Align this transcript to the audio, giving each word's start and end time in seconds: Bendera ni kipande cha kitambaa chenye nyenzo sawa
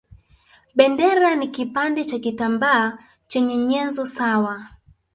Bendera 0.75 1.35
ni 1.35 1.47
kipande 1.47 2.05
cha 2.05 2.19
kitambaa 2.19 2.97
chenye 3.27 3.57
nyenzo 3.57 4.05
sawa 4.05 4.65